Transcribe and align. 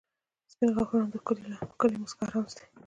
•سپین 0.51 0.69
غاښونه 0.75 1.05
د 1.11 1.15
ښکلې 1.71 1.97
مسکا 2.03 2.25
رمز 2.33 2.53
دی. 2.57 2.65